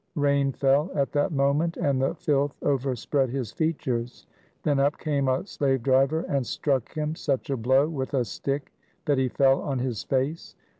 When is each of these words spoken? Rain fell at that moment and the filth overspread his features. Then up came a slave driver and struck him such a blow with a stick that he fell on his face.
Rain 0.15 0.51
fell 0.51 0.89
at 0.95 1.11
that 1.11 1.31
moment 1.31 1.77
and 1.77 2.01
the 2.01 2.15
filth 2.15 2.55
overspread 2.63 3.29
his 3.29 3.51
features. 3.51 4.25
Then 4.63 4.79
up 4.79 4.97
came 4.97 5.27
a 5.27 5.45
slave 5.45 5.83
driver 5.83 6.21
and 6.21 6.43
struck 6.43 6.95
him 6.95 7.13
such 7.13 7.51
a 7.51 7.55
blow 7.55 7.87
with 7.87 8.15
a 8.15 8.25
stick 8.25 8.73
that 9.05 9.19
he 9.19 9.29
fell 9.29 9.61
on 9.61 9.77
his 9.77 10.01
face. 10.01 10.55